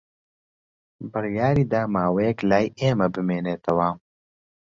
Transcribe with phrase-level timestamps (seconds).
[1.11, 3.89] بڕیاری دا ماوەیەک لای ئێمە بمێنێتەوە.